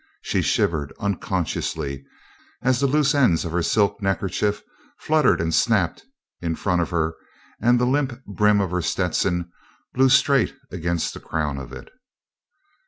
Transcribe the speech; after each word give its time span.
She 0.23 0.41
shivered 0.41 0.91
unconsciously 0.99 2.03
as 2.63 2.79
the 2.79 2.87
loose 2.87 3.13
ends 3.13 3.45
of 3.45 3.51
her 3.51 3.61
silk 3.61 4.01
neckerchief 4.01 4.63
fluttered 4.97 5.39
and 5.39 5.53
snapped 5.53 6.05
in 6.41 6.55
front 6.55 6.81
of 6.81 6.89
her 6.89 7.13
and 7.61 7.79
the 7.79 7.85
limp 7.85 8.19
brim 8.25 8.59
of 8.61 8.71
her 8.71 8.81
Stetson 8.81 9.51
blew 9.93 10.09
straight 10.09 10.55
against 10.71 11.13
the 11.13 11.19
crown 11.19 11.59
of 11.59 11.71
it. 11.71 11.91